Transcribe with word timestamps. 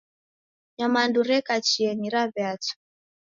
Nyamandu 0.77 1.19
reka 1.31 1.53
chienyi, 1.67 2.07
raw'eacha. 2.15 2.73